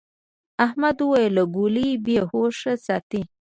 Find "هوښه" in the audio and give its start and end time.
2.29-2.73